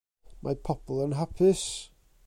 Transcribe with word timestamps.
Mae 0.47 0.57
pobl 0.69 1.03
yn 1.05 1.15
hapus. 1.21 1.65